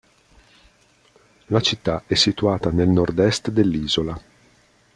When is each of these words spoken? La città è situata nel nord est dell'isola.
La 1.49 1.59
città 1.59 2.05
è 2.07 2.15
situata 2.15 2.71
nel 2.71 2.89
nord 2.89 3.19
est 3.19 3.51
dell'isola. 3.51 4.19